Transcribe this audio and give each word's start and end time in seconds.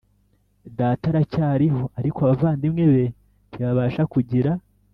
data 0.77 1.05
aracyariho 1.11 1.81
Ariko 1.99 2.17
abavandimwe 2.21 2.83
be 2.93 3.05
ntibabasha 3.49 4.03
kugira 4.13 4.51